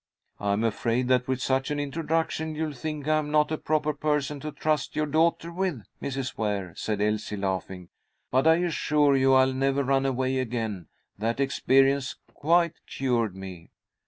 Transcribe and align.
"I'm 0.39 0.63
afraid 0.63 1.09
that 1.09 1.27
with 1.27 1.43
such 1.43 1.69
an 1.69 1.79
introduction 1.79 2.55
you'll 2.55 2.73
think 2.73 3.07
I'm 3.07 3.29
not 3.29 3.51
a 3.51 3.57
proper 3.59 3.93
person 3.93 4.39
to 4.39 4.51
trust 4.51 4.95
your 4.95 5.05
daughter 5.05 5.51
with, 5.53 5.83
Mrs. 6.01 6.35
Ware," 6.39 6.73
said 6.75 7.01
Elsie, 7.01 7.37
laughing, 7.37 7.89
"but 8.31 8.47
I 8.47 8.55
assure 8.55 9.15
you 9.15 9.35
I'll 9.35 9.53
never 9.53 9.83
run 9.83 10.07
away 10.07 10.39
again. 10.39 10.87
That 11.19 11.39
experience 11.39 12.15
quite 12.33 12.77
cured 12.87 13.35
me." 13.35 13.69